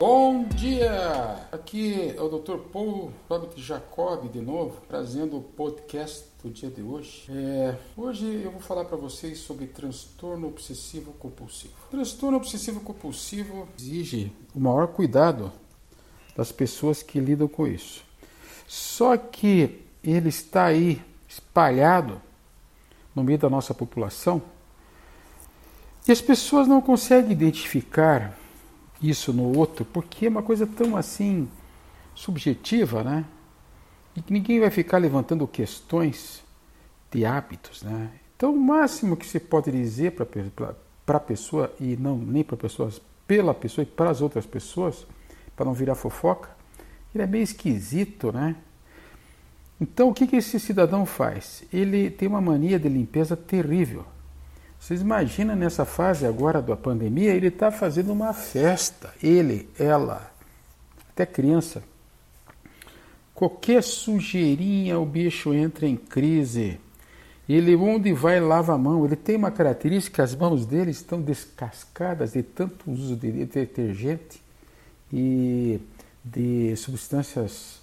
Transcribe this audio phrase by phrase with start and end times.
[0.00, 1.46] Bom dia!
[1.52, 2.56] Aqui é o Dr.
[2.72, 7.26] Paulo Robert Jacob de novo, trazendo o podcast do dia de hoje.
[7.28, 11.74] É, hoje eu vou falar para vocês sobre transtorno obsessivo compulsivo.
[11.90, 15.52] Transtorno obsessivo compulsivo exige o maior cuidado
[16.34, 18.02] das pessoas que lidam com isso.
[18.66, 20.98] Só que ele está aí
[21.28, 22.22] espalhado
[23.14, 24.40] no meio da nossa população
[26.08, 28.39] e as pessoas não conseguem identificar
[29.02, 31.48] isso no outro, porque é uma coisa tão assim
[32.14, 33.24] subjetiva, né?
[34.14, 36.42] E que ninguém vai ficar levantando questões
[37.10, 38.10] de hábitos, né?
[38.36, 43.00] Então, o máximo que você pode dizer para a pessoa, e não nem para pessoas,
[43.26, 45.06] pela pessoa e para as outras pessoas,
[45.54, 46.50] para não virar fofoca,
[47.14, 48.56] ele é meio esquisito, né?
[49.80, 51.64] Então, o que, que esse cidadão faz?
[51.72, 54.04] Ele tem uma mania de limpeza terrível.
[54.80, 60.32] Vocês imaginam nessa fase agora da pandemia, ele está fazendo uma festa, ele, ela,
[61.10, 61.82] até criança.
[63.34, 66.80] Qualquer sujeirinha o bicho entra em crise.
[67.46, 69.04] Ele onde vai lava a mão.
[69.04, 74.42] Ele tem uma característica, as mãos dele estão descascadas de tanto uso de detergente
[75.12, 75.78] e
[76.24, 77.80] de substâncias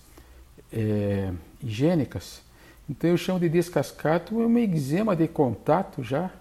[0.73, 1.31] é,
[1.61, 2.41] higiênicas.
[2.89, 6.31] Então eu chamo de descascado, é uma eczema de contato já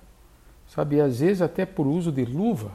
[0.68, 2.72] Sabe, às vezes até por uso de luva,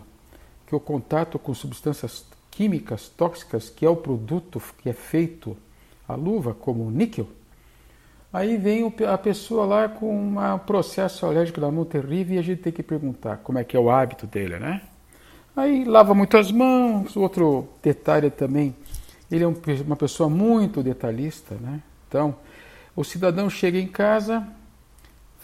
[0.65, 5.55] que o contato com substâncias químicas tóxicas, que é o produto que é feito
[6.07, 7.27] a luva, como o níquel,
[8.31, 12.61] aí vem a pessoa lá com um processo alérgico da mão terrível e a gente
[12.61, 14.81] tem que perguntar como é que é o hábito dele, né?
[15.55, 18.73] Aí lava muito as mãos, outro detalhe também,
[19.29, 21.81] ele é uma pessoa muito detalhista, né?
[22.07, 22.35] Então,
[22.95, 24.45] o cidadão chega em casa,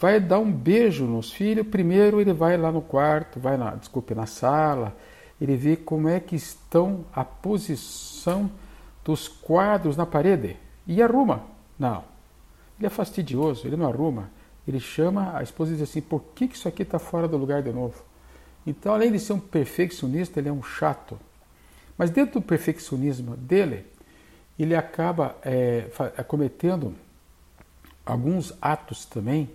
[0.00, 4.14] vai dar um beijo nos filhos, primeiro ele vai lá no quarto, vai na, desculpe,
[4.14, 4.96] na sala,
[5.40, 8.50] ele vê como é que estão a posição
[9.04, 11.42] dos quadros na parede e arruma.
[11.78, 12.04] Não,
[12.78, 14.30] ele é fastidioso, ele não arruma.
[14.66, 17.36] Ele chama a esposa e diz assim: por que, que isso aqui está fora do
[17.36, 18.02] lugar de novo?
[18.66, 21.18] Então, além de ser um perfeccionista, ele é um chato.
[21.96, 23.86] Mas dentro do perfeccionismo dele,
[24.58, 25.88] ele acaba é,
[26.26, 26.94] cometendo
[28.04, 29.48] alguns atos também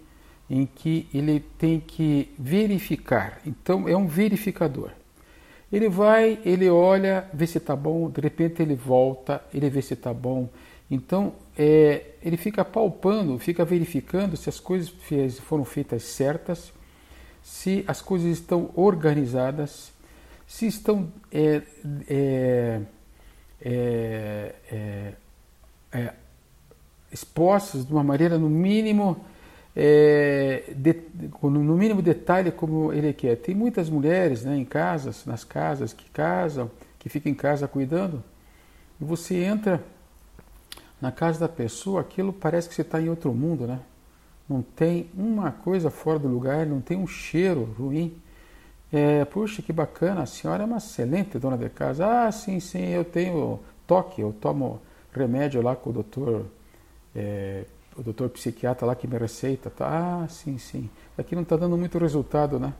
[0.50, 3.40] em que ele tem que verificar.
[3.46, 4.92] Então, é um verificador.
[5.72, 9.96] Ele vai, ele olha, vê se está bom, de repente ele volta, ele vê se
[9.96, 10.48] está bom.
[10.90, 14.94] Então, é, ele fica palpando, fica verificando se as coisas
[15.40, 16.72] foram feitas certas,
[17.42, 19.92] se as coisas estão organizadas,
[20.46, 21.62] se estão é,
[22.08, 22.82] é,
[23.62, 25.14] é, é,
[25.92, 26.14] é
[27.12, 29.24] expostas de uma maneira, no mínimo,
[29.76, 30.96] é, de,
[31.42, 33.38] no mínimo detalhe como ele quer.
[33.38, 36.70] Tem muitas mulheres né, em casas, nas casas, que casam,
[37.00, 38.24] que ficam em casa cuidando,
[39.02, 39.84] e você entra
[41.02, 43.80] na casa da pessoa, aquilo parece que você está em outro mundo, né?
[44.48, 48.16] Não tem uma coisa fora do lugar, não tem um cheiro ruim.
[48.92, 52.06] É, puxa, que bacana, a senhora é uma excelente dona de casa.
[52.06, 56.46] Ah, sim, sim, eu tenho toque, eu tomo remédio lá com o doutor
[57.16, 57.66] é,
[57.98, 60.24] o doutor psiquiatra lá que me receita, tá?
[60.24, 60.90] Ah, sim, sim.
[61.18, 62.74] Aqui não está dando muito resultado, né?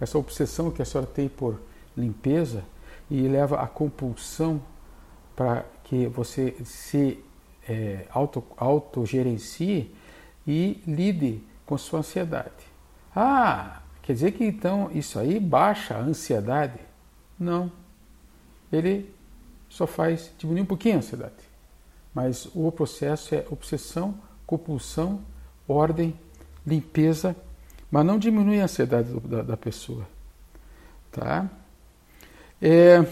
[0.00, 1.60] Essa obsessão que a senhora tem por
[1.96, 2.64] limpeza
[3.10, 4.60] e leva à compulsão
[5.34, 7.22] para que você se
[7.68, 9.94] é, auto, autogerencie
[10.46, 12.50] e lide com sua ansiedade.
[13.14, 16.78] Ah, quer dizer que então isso aí baixa a ansiedade?
[17.38, 17.70] Não.
[18.72, 19.12] Ele
[19.68, 21.34] só faz diminuir um pouquinho a ansiedade.
[22.12, 24.14] Mas o processo é obsessão
[24.46, 25.20] compulsão,
[25.66, 26.14] ordem,
[26.66, 27.36] limpeza,
[27.90, 30.06] mas não diminui a ansiedade da, da pessoa.
[31.10, 31.48] Tá?
[32.60, 33.04] É,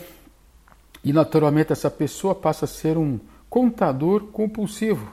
[1.05, 5.13] e naturalmente essa pessoa passa a ser um contador compulsivo.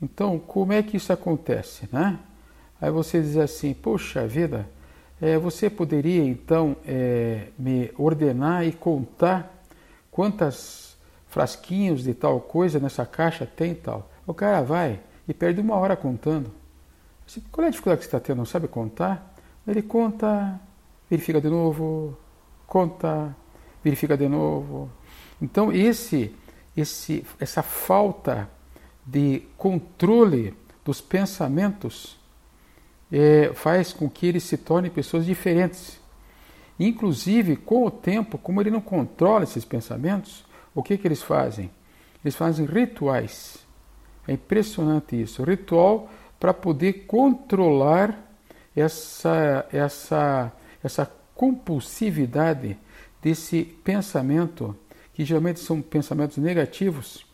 [0.00, 1.88] Então, como é que isso acontece?
[1.92, 2.18] Né?
[2.80, 4.68] Aí você diz assim, poxa vida,
[5.20, 9.64] é, você poderia então é, me ordenar e contar
[10.10, 10.96] quantas
[11.28, 14.10] frasquinhos de tal coisa nessa caixa tem tal?
[14.26, 16.50] O cara vai, e perde uma hora contando.
[17.50, 18.38] Qual é a dificuldade que você está tendo?
[18.38, 19.34] Não sabe contar?
[19.66, 20.60] Ele conta,
[21.08, 22.16] verifica de novo,
[22.66, 23.34] conta,
[23.82, 24.90] verifica de novo.
[25.40, 26.34] Então esse,
[26.76, 28.48] esse, essa falta
[29.06, 30.54] de controle
[30.84, 32.18] dos pensamentos
[33.10, 36.00] é, faz com que ele se torne pessoas diferentes.
[36.78, 41.70] Inclusive, com o tempo, como ele não controla esses pensamentos, o que, que eles fazem?
[42.24, 43.58] Eles fazem rituais
[44.26, 45.42] é impressionante isso.
[45.42, 48.18] Ritual para poder controlar
[48.74, 50.52] essa, essa,
[50.82, 52.76] essa compulsividade
[53.22, 54.76] desse pensamento
[55.14, 57.24] que geralmente são pensamentos negativos,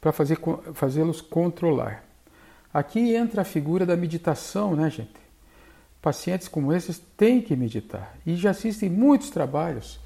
[0.00, 0.38] para fazer,
[0.74, 2.04] fazê-los controlar.
[2.74, 5.22] Aqui entra a figura da meditação, né, gente?
[6.00, 8.16] Pacientes como esses têm que meditar.
[8.26, 10.00] E já existem muitos trabalhos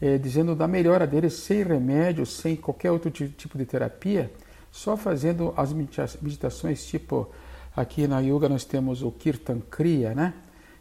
[0.00, 4.32] é, dizendo da melhora deles sem remédio, sem qualquer outro tipo de terapia,
[4.72, 7.30] só fazendo as meditações tipo
[7.76, 10.32] aqui na yoga nós temos o Kirtan Kriya, né?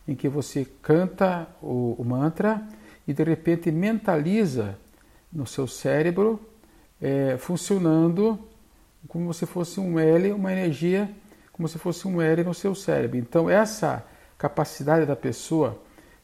[0.08, 2.66] Em que você canta o, o mantra
[3.06, 4.78] e de repente mentaliza
[5.32, 6.40] no seu cérebro
[7.02, 8.40] é, funcionando
[9.08, 11.10] como se fosse um L, uma energia,
[11.52, 13.18] como se fosse um L no seu cérebro.
[13.18, 14.06] Então essa
[14.38, 15.82] capacidade da pessoa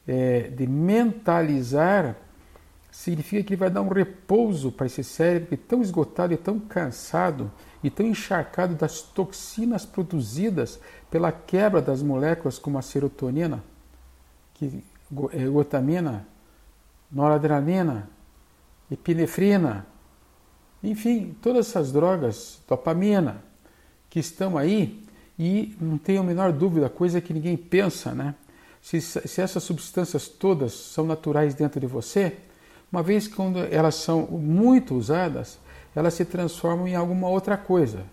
[0.07, 2.15] é, de mentalizar
[2.97, 6.38] significa que ele vai dar um repouso para esse cérebro que é tão esgotado e
[6.38, 7.51] tão cansado
[7.83, 10.79] e tão encharcado das toxinas produzidas
[11.11, 13.63] pela quebra das moléculas como a serotonina,
[14.55, 14.83] que,
[15.31, 16.27] é, glutamina,
[17.11, 18.09] noradrenalina,
[18.89, 19.85] epinefrina,
[20.81, 23.44] enfim, todas essas drogas, dopamina,
[24.09, 25.05] que estão aí
[25.38, 28.33] e não tenho a menor dúvida, coisa que ninguém pensa, né?
[28.81, 32.38] Se, se essas substâncias todas são naturais dentro de você,
[32.91, 35.59] uma vez que quando elas são muito usadas,
[35.95, 38.03] elas se transformam em alguma outra coisa.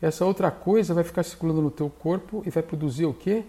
[0.00, 3.44] Essa outra coisa vai ficar circulando no teu corpo e vai produzir o quê?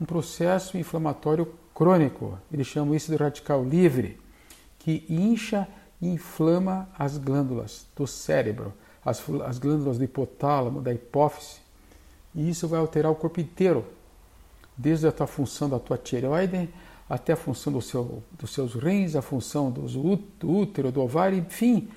[0.00, 2.38] Um processo inflamatório crônico.
[2.52, 4.18] Eles chamam isso de radical livre,
[4.78, 5.68] que incha
[6.00, 8.72] e inflama as glândulas do cérebro,
[9.04, 11.60] as, as glândulas do hipotálamo, da hipófise.
[12.34, 13.84] E isso vai alterar o corpo inteiro,
[14.76, 16.68] desde a tua função da tua tireoide
[17.10, 21.36] até a função do seu, dos seus rins, a função dos, do útero, do ovário,
[21.36, 21.88] enfim,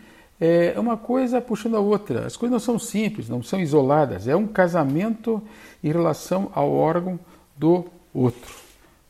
[0.42, 2.26] é uma coisa puxando a outra.
[2.26, 4.28] As coisas não são simples, não são isoladas.
[4.28, 5.40] É um casamento
[5.84, 7.20] em relação ao órgão
[7.56, 8.56] do outro.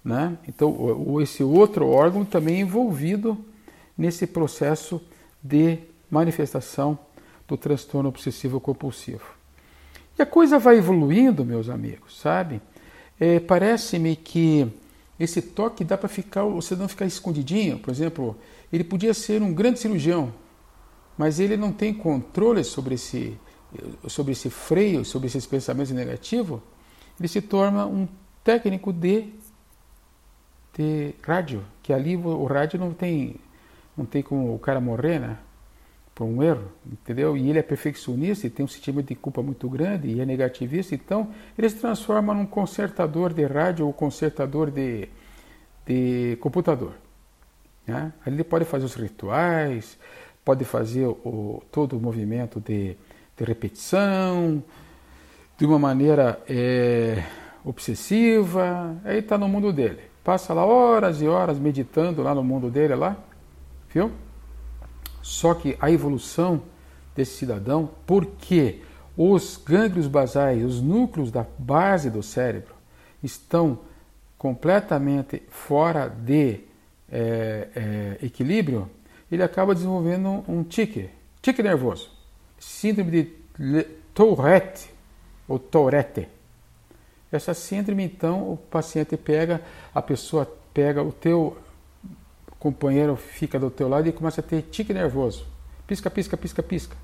[0.03, 0.38] Né?
[0.45, 3.38] Então, esse outro órgão também é envolvido
[3.97, 5.01] nesse processo
[5.41, 5.79] de
[6.11, 7.00] manifestação
[7.47, 9.23] do transtorno obsessivo compulsivo.
[10.19, 12.61] E a coisa vai evoluindo, meus amigos, sabe?
[13.17, 14.67] É, Parece-me que
[15.19, 17.80] esse toque dá para ficar, você não ficar escondidinho.
[17.80, 18.36] Por exemplo,
[18.71, 20.33] ele podia ser um grande cirurgião,
[21.18, 23.38] mas ele não tem controle sobre esse,
[24.07, 26.60] sobre esse freio, sobre esses pensamentos negativos.
[27.19, 28.07] Ele se torna um
[28.44, 29.30] técnico de,
[30.75, 33.36] de rádio, que ali o rádio não tem,
[33.95, 35.38] não tem como o cara morrer, né?
[36.15, 37.36] Por um erro, entendeu?
[37.36, 40.94] E ele é perfeccionista e tem um sentimento de culpa muito grande e é negativista,
[40.94, 45.10] então ele se transforma num consertador de rádio ou consertador de,
[45.86, 46.94] de computador.
[47.88, 48.13] Né?
[48.27, 49.98] Ele pode fazer os rituais,
[50.45, 52.95] pode fazer o, todo o movimento de,
[53.36, 54.63] de repetição
[55.57, 57.24] de uma maneira é,
[57.65, 60.01] obsessiva, aí está no mundo dele.
[60.24, 63.18] Passa lá horas e horas meditando lá no mundo dele lá,
[63.94, 64.12] viu?
[65.24, 66.62] Só que a evolução
[67.16, 68.81] desse cidadão, porque
[69.16, 72.75] os gânglios basais, os núcleos da base do cérebro,
[73.24, 73.80] estão
[74.38, 76.60] completamente fora de
[77.10, 78.90] é, é, equilíbrio,
[79.31, 81.10] ele acaba desenvolvendo um tique,
[81.42, 82.12] tique nervoso,
[82.60, 83.12] síndrome
[83.58, 83.84] de
[84.14, 84.90] Tourette
[85.48, 86.28] ou Tourette.
[87.31, 89.62] Essa síndrome, então, o paciente pega,
[89.96, 91.58] a pessoa pega o teu
[92.63, 95.46] companheiro fica do teu lado e começa a ter tique nervoso.
[95.86, 96.96] Pisca, pisca, pisca, pisca.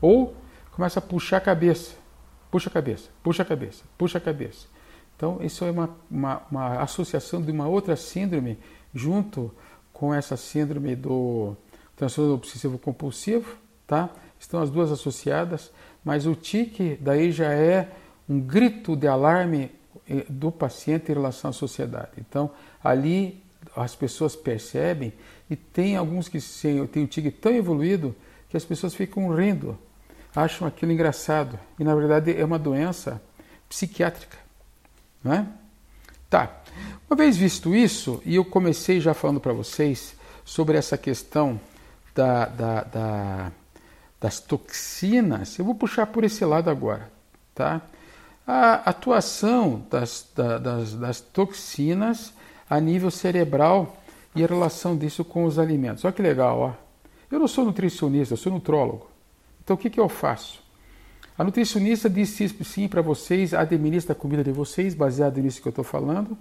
[0.00, 0.36] Ou
[0.70, 1.96] começa a puxar a cabeça.
[2.52, 4.68] Puxa a cabeça, puxa a cabeça, puxa a cabeça.
[5.16, 8.56] Então, isso é uma, uma, uma associação de uma outra síndrome
[8.94, 9.52] junto
[9.92, 11.56] com essa síndrome do
[11.96, 13.56] transtorno obsessivo compulsivo,
[13.88, 14.08] tá?
[14.38, 15.72] Estão as duas associadas,
[16.04, 17.90] mas o tique daí já é
[18.28, 19.72] um grito de alarme
[20.08, 22.12] eh, do paciente em relação à sociedade.
[22.18, 23.42] Então, ali
[23.76, 25.12] as pessoas percebem
[25.48, 26.38] e tem alguns que
[26.92, 28.14] têm o tigre tão evoluído
[28.48, 29.78] que as pessoas ficam rindo,
[30.34, 33.20] acham aquilo engraçado e na verdade é uma doença
[33.68, 34.36] psiquiátrica,
[35.22, 35.46] não é?
[36.30, 36.60] Tá.
[37.08, 41.60] Uma vez visto isso e eu comecei já falando para vocês sobre essa questão
[42.14, 43.52] da, da, da,
[44.20, 47.10] das toxinas, eu vou puxar por esse lado agora,
[47.54, 47.80] tá?
[48.46, 52.32] A atuação das, das, das toxinas
[52.68, 53.96] a nível cerebral
[54.34, 56.04] e a relação disso com os alimentos.
[56.04, 56.72] Olha que legal, ó.
[57.30, 59.08] Eu não sou nutricionista, eu sou nutrólogo.
[59.62, 60.62] Então o que, que eu faço?
[61.36, 65.70] A nutricionista disse sim para vocês, administra a comida de vocês, baseado nisso que eu
[65.70, 66.36] estou falando,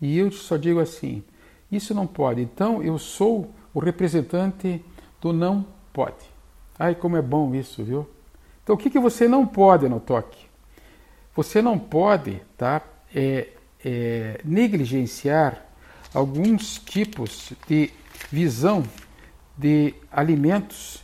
[0.00, 1.22] e eu só digo assim:
[1.70, 2.40] isso não pode.
[2.40, 4.84] Então eu sou o representante
[5.20, 6.28] do não pode.
[6.78, 8.08] Ai, como é bom isso, viu?
[8.64, 10.46] Então o que, que você não pode no toque?
[11.36, 12.82] Você não pode tá,
[13.14, 13.48] é,
[13.84, 15.69] é, negligenciar
[16.12, 17.90] alguns tipos de
[18.30, 18.84] visão
[19.56, 21.02] de alimentos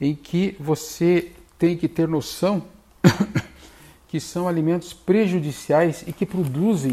[0.00, 2.62] em que você tem que ter noção
[4.08, 6.92] que são alimentos prejudiciais e que produzem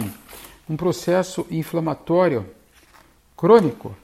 [0.69, 2.45] um processo inflamatório
[3.37, 3.95] crônico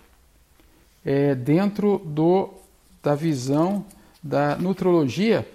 [1.04, 2.54] é, dentro do,
[3.02, 3.86] da visão
[4.22, 5.48] da nutrologia.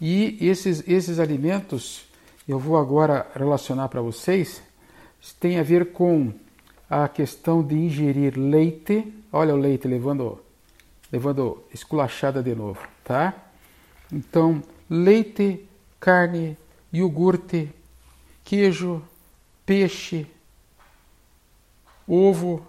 [0.00, 2.04] E esses, esses alimentos,
[2.48, 4.62] eu vou agora relacionar para vocês,
[5.38, 6.32] tem a ver com
[6.88, 9.12] a questão de ingerir leite.
[9.32, 10.40] Olha o leite levando,
[11.12, 13.34] levando esculachada de novo, tá?
[14.12, 15.64] Então, leite,
[15.98, 16.56] carne,
[16.92, 17.68] iogurte,
[18.44, 19.02] queijo,
[19.64, 20.26] peixe,
[22.06, 22.66] ovo.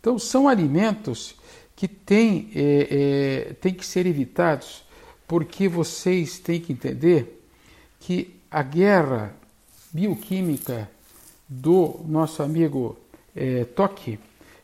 [0.00, 1.34] Então, são alimentos
[1.74, 4.84] que têm, é, é, têm que ser evitados,
[5.26, 7.42] porque vocês têm que entender
[7.98, 9.34] que a guerra
[9.92, 10.90] bioquímica
[11.48, 12.96] do nosso amigo
[13.34, 14.18] é, Toque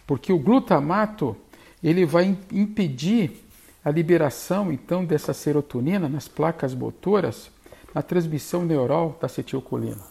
[0.07, 1.35] porque o glutamato
[1.83, 3.43] ele vai impedir
[3.83, 7.51] a liberação então dessa serotonina nas placas motoras,
[7.93, 10.01] na transmissão neural da acetilcolina.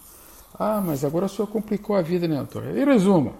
[0.56, 2.76] Ah, mas agora o senhor complicou a vida, né, doutor?
[2.76, 3.34] Em resumo,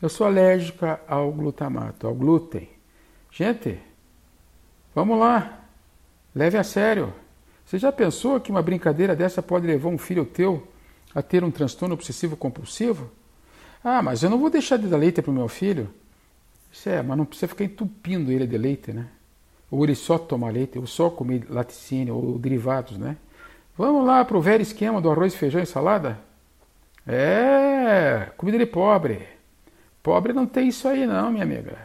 [0.00, 2.68] eu sou alérgica ao glutamato, ao glúten.
[3.30, 3.78] Gente,
[4.92, 5.60] vamos lá,
[6.34, 7.14] leve a sério.
[7.64, 10.66] Você já pensou que uma brincadeira dessa pode levar um filho teu
[11.14, 13.10] a ter um transtorno obsessivo compulsivo?
[13.82, 15.88] Ah, mas eu não vou deixar de dar leite para o meu filho.
[16.70, 19.06] Isso é, mas não precisa ficar entupindo ele de leite, né?
[19.70, 23.16] Ou ele só tomar leite, ou só comer laticínio, ou derivados, né?
[23.76, 26.18] Vamos lá para o velho esquema do arroz, feijão e salada?
[27.06, 29.26] É, comida de pobre.
[30.02, 31.78] Pobre não tem isso aí não, minha amiga.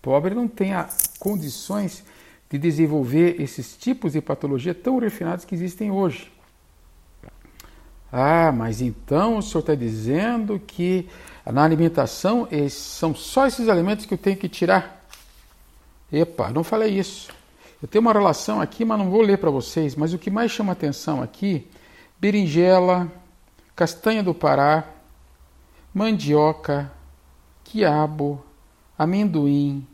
[0.00, 0.72] Pobre não tem
[1.18, 2.04] condições
[2.52, 6.30] de desenvolver esses tipos de patologia tão refinados que existem hoje.
[8.12, 11.08] Ah, mas então o senhor está dizendo que
[11.50, 15.02] na alimentação são só esses alimentos que eu tenho que tirar?
[16.12, 17.32] Epa, não falei isso.
[17.80, 19.96] Eu tenho uma relação aqui, mas não vou ler para vocês.
[19.96, 21.66] Mas o que mais chama atenção aqui:
[22.20, 23.10] berinjela,
[23.74, 24.84] castanha do Pará,
[25.94, 26.92] mandioca,
[27.64, 28.44] quiabo,
[28.98, 29.86] amendoim,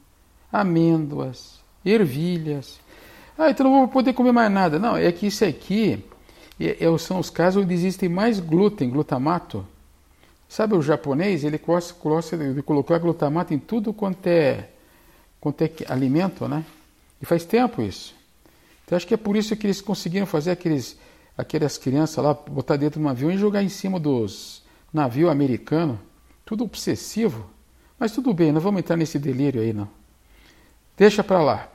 [0.52, 1.57] amêndoas,
[1.90, 2.78] ervilhas.
[3.37, 4.78] Ah, então não vou poder comer mais nada.
[4.78, 6.04] Não, é que isso aqui
[6.61, 9.64] é, é, são os casos onde existem mais glúten, glutamato.
[10.49, 11.45] Sabe o japonês?
[11.45, 14.68] Ele gosta, gosta de colocar glutamato em tudo quanto é,
[15.40, 16.64] quanto é alimento, né?
[17.23, 18.14] E faz tempo isso.
[18.85, 20.99] Então acho que é por isso que eles conseguiram fazer aqueles,
[21.37, 25.99] aquelas crianças lá, botar dentro de um avião e jogar em cima dos navios americanos.
[26.45, 27.49] Tudo obsessivo.
[27.99, 29.88] Mas tudo bem, não vamos entrar nesse delírio aí, não.
[30.97, 31.68] Deixa para lá.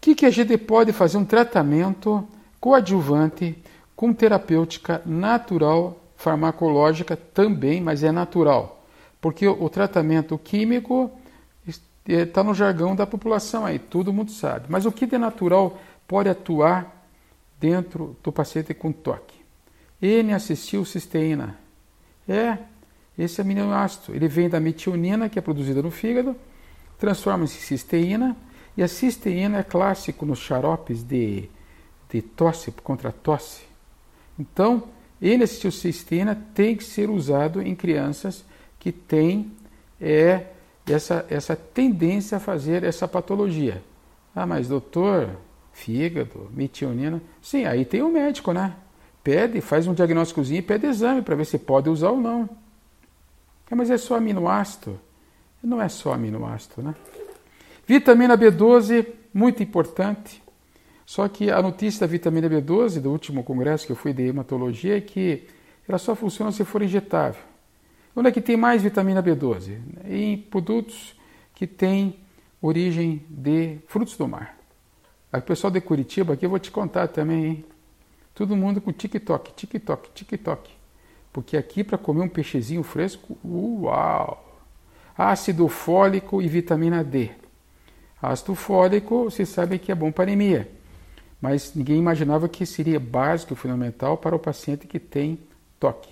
[0.00, 1.18] Que, que a gente pode fazer?
[1.18, 2.26] Um tratamento
[2.58, 3.56] coadjuvante
[3.94, 8.84] com terapêutica natural, farmacológica também, mas é natural.
[9.20, 11.10] Porque o, tratamento químico
[12.08, 14.66] está no jargão da população aí, todo mundo sabe.
[14.68, 15.78] Mas o que de natural
[16.08, 17.06] pode atuar
[17.60, 19.38] dentro do paciente com toque?
[20.00, 21.58] N-acetilcisteína.
[22.26, 22.56] É,
[23.18, 24.14] esse aminoácido.
[24.14, 26.34] Ele vem da metionina, que é produzida no fígado,
[26.98, 28.36] transforma-se em cisteína,
[28.80, 31.50] e a cisteína é clássico nos xaropes de,
[32.08, 33.60] de tosse, contra tosse.
[34.38, 34.84] Então,
[35.20, 38.42] N-acetilcisteína tem que ser usado em crianças
[38.78, 39.52] que têm
[40.00, 40.46] é,
[40.86, 43.82] essa, essa tendência a fazer essa patologia.
[44.34, 45.28] Ah, mas doutor,
[45.74, 47.20] fígado, metionina.
[47.42, 48.74] Sim, aí tem o um médico, né?
[49.22, 52.48] Pede, faz um diagnósticozinho e pede exame para ver se pode usar ou não.
[53.70, 54.98] É, mas é só aminoácido.
[55.62, 56.94] Não é só aminoácido, né?
[57.90, 59.04] Vitamina B12,
[59.34, 60.40] muito importante.
[61.04, 64.98] Só que a notícia da vitamina B12 do último congresso que eu fui de hematologia
[64.98, 65.48] é que
[65.88, 67.42] ela só funciona se for injetável.
[68.14, 69.76] Onde é que tem mais vitamina B12?
[70.08, 71.16] Em produtos
[71.52, 72.20] que têm
[72.62, 74.56] origem de frutos do mar.
[75.32, 77.64] O pessoal de Curitiba aqui eu vou te contar também, hein?
[78.36, 80.70] Todo mundo com TikTok, TikTok, TikTok.
[81.32, 84.62] Porque aqui para comer um peixezinho fresco, uau!
[85.18, 87.39] Ácido fólico e vitamina D.
[88.22, 90.80] Ácido fólico, vocês sabem que é bom para anemia
[91.40, 95.38] mas ninguém imaginava que seria básico fundamental para o paciente que tem
[95.78, 96.10] toque.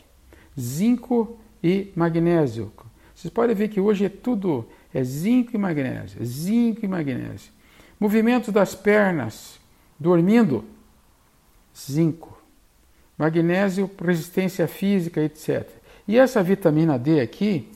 [0.58, 2.72] Zinco e magnésio.
[3.14, 7.52] Vocês podem ver que hoje é tudo é zinco e magnésio, zinco e magnésio.
[8.00, 9.60] Movimento das pernas,
[9.98, 10.64] dormindo,
[11.76, 12.40] zinco.
[13.18, 15.68] Magnésio, resistência física, etc.
[16.06, 17.70] E essa vitamina D aqui,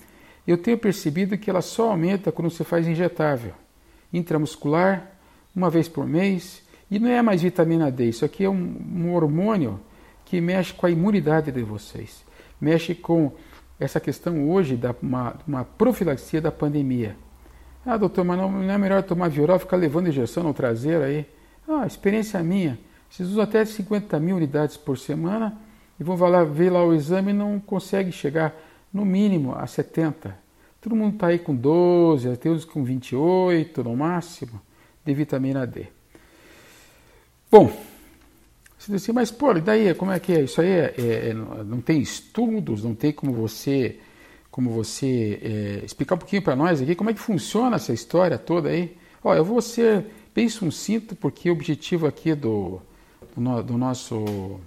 [0.47, 3.53] eu tenho percebido que ela só aumenta quando você faz injetável,
[4.13, 5.11] intramuscular,
[5.55, 6.63] uma vez por mês.
[6.91, 9.81] E não é mais vitamina D, isso aqui é um, um hormônio
[10.25, 12.25] que mexe com a imunidade de vocês,
[12.61, 13.33] mexe com
[13.79, 17.17] essa questão hoje da uma, uma profilaxia da pandemia.
[17.85, 21.27] Ah, doutor, mas não, não é melhor tomar Vioral ficar levando injeção no traseiro aí?
[21.69, 22.79] Ah, experiência minha.
[23.11, 25.59] Vocês usam até 50 mil unidades por semana
[25.99, 28.55] e vão lá ver lá o exame e não consegue chegar
[28.93, 30.42] no mínimo a 70.
[30.83, 34.61] Todo mundo está aí com 12, até uns com 28 no máximo
[35.05, 35.87] de vitamina D.
[37.49, 37.69] Bom,
[38.77, 40.41] você diz assim, mas pô, e daí como é que é?
[40.43, 44.01] Isso aí é, é, é não tem estudos, não tem como você
[44.51, 48.37] como você é, explicar um pouquinho para nós aqui como é que funciona essa história
[48.37, 48.97] toda aí.
[49.23, 52.83] Ó, eu vou ser bem sucinto porque o objetivo aqui do,
[53.37, 54.59] do, do nosso,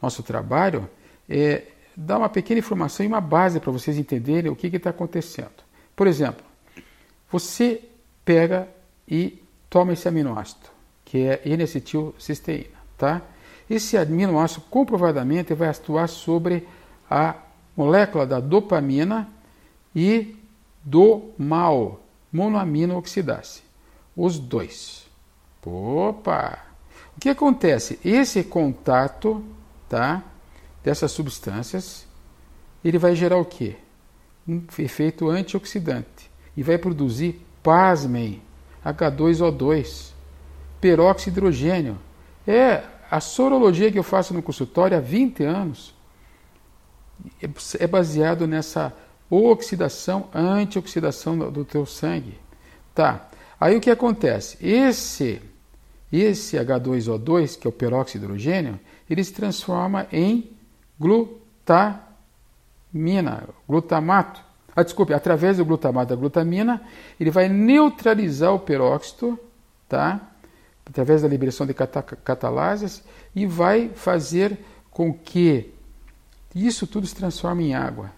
[0.00, 0.88] nosso trabalho
[1.28, 1.64] é
[1.96, 5.63] dar uma pequena informação e uma base para vocês entenderem o que está acontecendo.
[5.94, 6.44] Por exemplo,
[7.30, 7.82] você
[8.24, 8.68] pega
[9.08, 10.66] e toma esse aminoácido,
[11.04, 13.22] que é N-acetilcisteína, tá?
[13.68, 16.66] Esse aminoácido comprovadamente vai atuar sobre
[17.10, 17.34] a
[17.76, 19.28] molécula da dopamina
[19.94, 20.36] e
[20.82, 22.00] do mal,
[22.32, 23.62] monoamino oxidase.
[24.16, 25.06] Os dois.
[25.64, 26.58] Opa!
[27.16, 27.98] O que acontece?
[28.04, 29.42] Esse contato,
[29.88, 30.22] tá?
[30.82, 32.06] Dessas substâncias,
[32.84, 33.76] ele vai gerar o quê?
[34.46, 38.42] Um efeito antioxidante e vai produzir, pasmem,
[38.84, 40.12] H2O2,
[40.80, 41.98] peróxido de hidrogênio.
[42.46, 45.94] É a sorologia que eu faço no consultório há 20 anos
[47.78, 48.92] é baseado nessa
[49.30, 52.38] oxidação, antioxidação do teu sangue.
[52.94, 53.28] Tá.
[53.58, 54.58] Aí o que acontece?
[54.60, 55.40] Esse
[56.12, 58.78] esse H2O2, que é o peróxido de hidrogênio,
[59.10, 60.52] ele se transforma em
[62.94, 64.40] glutamina, glutamato.
[64.74, 66.80] Ah, desculpe, através do glutamato da glutamina,
[67.18, 69.38] ele vai neutralizar o peróxido,
[69.88, 70.20] tá?
[70.86, 73.02] Através da liberação de catalases
[73.34, 74.58] e vai fazer
[74.90, 75.72] com que
[76.54, 78.10] isso tudo se transforme em água.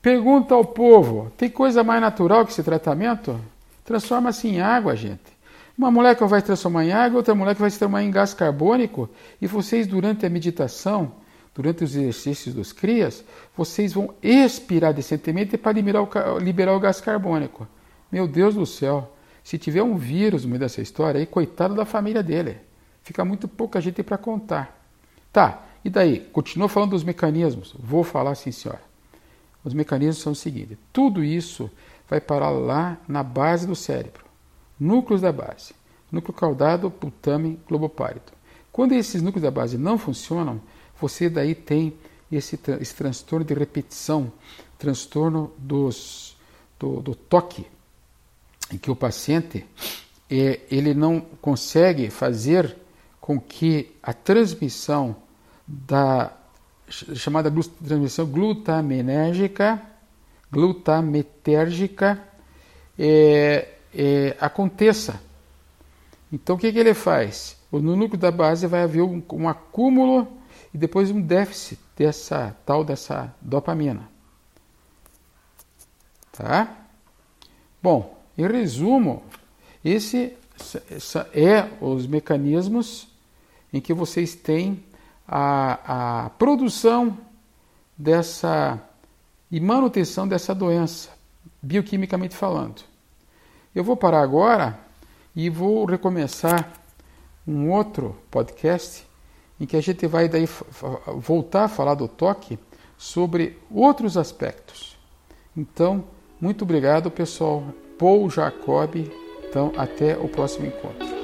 [0.00, 3.38] Pergunta ao povo: tem coisa mais natural que esse tratamento?
[3.84, 5.34] Transforma-se em água, gente.
[5.76, 9.10] Uma molécula vai se transformar em água, outra molécula vai se transformar em gás carbônico,
[9.40, 11.12] e vocês, durante a meditação,
[11.54, 13.24] durante os exercícios dos crias,
[13.56, 17.66] vocês vão expirar decentemente para liberar o, liberar o gás carbônico.
[18.10, 19.12] Meu Deus do céu,
[19.42, 22.56] se tiver um vírus no meio dessa história, aí coitado da família dele.
[23.02, 24.82] Fica muito pouca gente para contar.
[25.32, 26.20] Tá, e daí?
[26.20, 27.74] Continua falando dos mecanismos.
[27.78, 28.82] Vou falar sim, senhora.
[29.62, 31.70] Os mecanismos são os seguintes: tudo isso
[32.08, 34.24] vai parar lá na base do cérebro,
[34.78, 35.74] núcleos da base,
[36.10, 38.32] núcleo caudado, putame, globopárito.
[38.72, 40.60] Quando esses núcleos da base não funcionam,
[41.00, 41.94] você daí tem
[42.30, 44.32] esse, esse transtorno de repetição,
[44.78, 46.36] transtorno dos,
[46.78, 47.66] do, do toque,
[48.72, 49.66] em que o paciente
[50.30, 52.76] é, ele não consegue fazer
[53.20, 55.16] com que a transmissão
[55.66, 56.32] da
[56.88, 57.50] chamada
[57.82, 59.80] transmissão glutaminérgica,
[60.52, 62.22] glutametérgica,
[62.98, 65.20] é, é, aconteça.
[66.32, 67.56] Então o que, que ele faz?
[67.72, 70.28] No núcleo da base vai haver um, um acúmulo
[70.74, 74.10] e depois um déficit dessa tal dessa dopamina.
[76.32, 76.76] Tá?
[77.80, 79.22] Bom, em resumo,
[79.84, 80.36] esse,
[80.90, 83.06] esse é os mecanismos
[83.72, 84.82] em que vocês têm
[85.28, 87.16] a, a produção
[87.96, 88.82] dessa
[89.50, 91.10] e manutenção dessa doença,
[91.62, 92.82] bioquimicamente falando.
[93.72, 94.76] Eu vou parar agora
[95.36, 96.72] e vou recomeçar
[97.46, 99.06] um outro podcast
[99.60, 100.48] em que a gente vai daí
[101.16, 102.58] voltar a falar do toque
[102.96, 104.96] sobre outros aspectos.
[105.56, 106.04] Então,
[106.40, 107.62] muito obrigado, pessoal.
[107.98, 108.96] Paul Jacob.
[109.48, 111.23] Então, até o próximo encontro.